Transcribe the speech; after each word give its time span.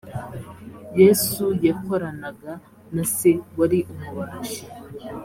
yesu 0.99 1.43
yakoranaga 1.67 2.53
na 2.95 3.03
se 3.15 3.31
wari 3.57 3.79
umubaji 3.93 4.61